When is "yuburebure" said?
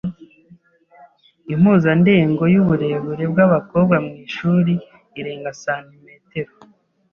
2.53-3.23